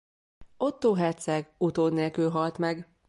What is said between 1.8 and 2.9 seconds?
nélkül halt meg.